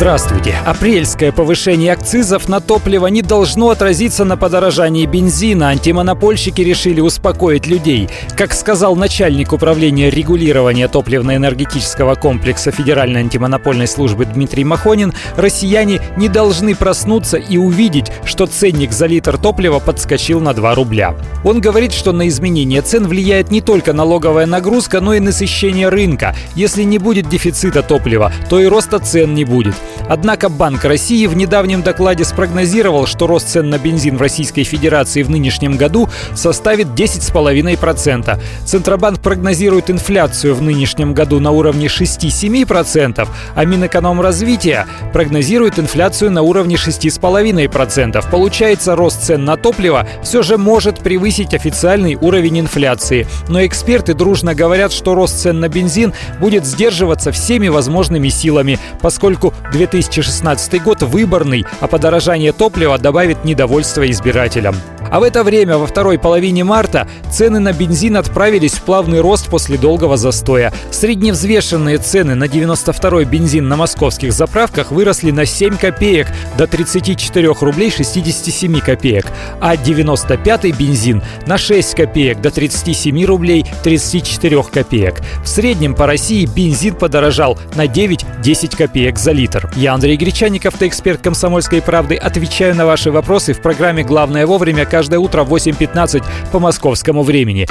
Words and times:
Здравствуйте. 0.00 0.56
Апрельское 0.64 1.30
повышение 1.30 1.92
акцизов 1.92 2.48
на 2.48 2.60
топливо 2.60 3.08
не 3.08 3.20
должно 3.20 3.68
отразиться 3.68 4.24
на 4.24 4.38
подорожании 4.38 5.04
бензина. 5.04 5.68
Антимонопольщики 5.68 6.62
решили 6.62 7.02
успокоить 7.02 7.66
людей. 7.66 8.08
Как 8.34 8.54
сказал 8.54 8.96
начальник 8.96 9.52
управления 9.52 10.08
регулирования 10.08 10.88
топливно-энергетического 10.88 12.14
комплекса 12.14 12.70
Федеральной 12.70 13.20
антимонопольной 13.20 13.86
службы 13.86 14.24
Дмитрий 14.24 14.64
Махонин, 14.64 15.12
россияне 15.36 16.00
не 16.16 16.30
должны 16.30 16.74
проснуться 16.74 17.36
и 17.36 17.58
увидеть, 17.58 18.10
что 18.24 18.46
ценник 18.46 18.92
за 18.92 19.04
литр 19.04 19.36
топлива 19.36 19.80
подскочил 19.80 20.40
на 20.40 20.54
2 20.54 20.76
рубля. 20.76 21.14
Он 21.44 21.60
говорит, 21.60 21.92
что 21.92 22.12
на 22.12 22.26
изменение 22.26 22.80
цен 22.80 23.06
влияет 23.06 23.50
не 23.50 23.60
только 23.60 23.92
налоговая 23.92 24.46
нагрузка, 24.46 25.02
но 25.02 25.12
и 25.12 25.20
насыщение 25.20 25.90
рынка. 25.90 26.34
Если 26.54 26.84
не 26.84 26.96
будет 26.96 27.28
дефицита 27.28 27.82
топлива, 27.82 28.32
то 28.48 28.58
и 28.58 28.64
роста 28.64 28.98
цен 28.98 29.34
не 29.34 29.44
будет. 29.44 29.74
Однако 30.08 30.48
Банк 30.48 30.84
России 30.84 31.26
в 31.26 31.36
недавнем 31.36 31.82
докладе 31.82 32.24
спрогнозировал, 32.24 33.06
что 33.06 33.26
рост 33.26 33.48
цен 33.48 33.70
на 33.70 33.78
бензин 33.78 34.16
в 34.16 34.20
Российской 34.20 34.64
Федерации 34.64 35.22
в 35.22 35.30
нынешнем 35.30 35.76
году 35.76 36.08
составит 36.34 36.88
10,5%. 36.88 38.40
Центробанк 38.64 39.20
прогнозирует 39.20 39.90
инфляцию 39.90 40.54
в 40.54 40.62
нынешнем 40.62 41.14
году 41.14 41.40
на 41.40 41.50
уровне 41.50 41.86
6-7%, 41.86 43.28
а 43.54 43.64
Минэкономразвития 43.64 44.86
прогнозирует 45.12 45.78
инфляцию 45.78 46.30
на 46.30 46.42
уровне 46.42 46.76
6,5%. 46.76 48.30
Получается, 48.30 48.96
рост 48.96 49.22
цен 49.22 49.44
на 49.44 49.56
топливо 49.56 50.06
все 50.22 50.42
же 50.42 50.58
может 50.58 51.00
превысить 51.00 51.54
официальный 51.54 52.16
уровень 52.16 52.60
инфляции. 52.60 53.26
Но 53.48 53.64
эксперты 53.64 54.14
дружно 54.14 54.54
говорят, 54.54 54.92
что 54.92 55.14
рост 55.14 55.40
цен 55.40 55.60
на 55.60 55.68
бензин 55.68 56.12
будет 56.40 56.64
сдерживаться 56.64 57.32
всеми 57.32 57.68
возможными 57.68 58.28
силами, 58.28 58.78
поскольку 59.00 59.54
2016 59.90 60.82
год 60.82 61.02
выборный, 61.02 61.66
а 61.80 61.86
подорожание 61.86 62.52
топлива 62.52 62.98
добавит 62.98 63.44
недовольство 63.44 64.08
избирателям. 64.10 64.74
А 65.10 65.20
в 65.20 65.22
это 65.22 65.44
время, 65.44 65.78
во 65.78 65.86
второй 65.86 66.18
половине 66.18 66.64
марта, 66.64 67.06
цены 67.30 67.60
на 67.60 67.72
бензин 67.72 68.16
отправились 68.16 68.72
в 68.72 68.82
плавный 68.82 69.20
рост 69.20 69.48
после 69.48 69.76
долгого 69.78 70.16
застоя. 70.16 70.72
Средневзвешенные 70.90 71.98
цены 71.98 72.34
на 72.34 72.44
92-й 72.44 73.24
бензин 73.24 73.68
на 73.68 73.76
московских 73.76 74.32
заправках 74.32 74.90
выросли 74.90 75.30
на 75.30 75.46
7 75.46 75.76
копеек 75.76 76.28
до 76.56 76.66
34 76.66 77.52
рублей 77.60 77.90
67 77.90 78.80
копеек, 78.80 79.26
а 79.60 79.76
95-й 79.76 80.72
бензин 80.72 81.22
на 81.46 81.58
6 81.58 81.94
копеек 81.94 82.40
до 82.40 82.50
37 82.50 83.24
рублей 83.24 83.66
34 83.82 84.62
копеек. 84.64 85.20
В 85.44 85.48
среднем 85.48 85.94
по 85.94 86.06
России 86.06 86.46
бензин 86.46 86.94
подорожал 86.94 87.58
на 87.74 87.86
9-10 87.86 88.76
копеек 88.76 89.18
за 89.18 89.32
литр. 89.32 89.70
Я 89.76 89.94
Андрей 89.94 90.16
Гречаников, 90.16 90.74
автоэксперт 90.80 91.20
«Комсомольской 91.20 91.82
правды». 91.82 92.16
Отвечаю 92.16 92.74
на 92.74 92.86
ваши 92.86 93.10
вопросы 93.10 93.52
в 93.52 93.60
программе 93.60 94.02
«Главное 94.02 94.46
вовремя» 94.46 94.86
каждое 95.00 95.18
утро 95.18 95.44
в 95.44 95.54
8.15 95.54 96.22
по 96.52 96.58
московскому 96.58 97.22
времени. 97.22 97.66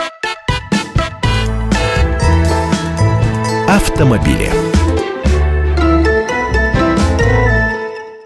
Автомобили. 3.67 4.78